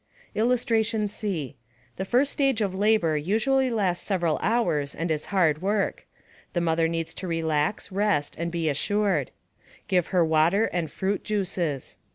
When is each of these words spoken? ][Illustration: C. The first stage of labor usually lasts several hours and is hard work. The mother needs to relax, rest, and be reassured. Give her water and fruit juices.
][Illustration: 0.33 1.07
C. 1.07 1.55
The 1.97 2.05
first 2.05 2.31
stage 2.31 2.59
of 2.59 2.73
labor 2.73 3.15
usually 3.15 3.69
lasts 3.69 4.03
several 4.03 4.39
hours 4.41 4.95
and 4.95 5.11
is 5.11 5.25
hard 5.27 5.61
work. 5.61 6.07
The 6.53 6.59
mother 6.59 6.87
needs 6.87 7.13
to 7.13 7.27
relax, 7.27 7.91
rest, 7.91 8.35
and 8.35 8.51
be 8.51 8.63
reassured. 8.65 9.29
Give 9.87 10.07
her 10.07 10.25
water 10.25 10.65
and 10.65 10.89
fruit 10.89 11.23
juices. 11.23 11.97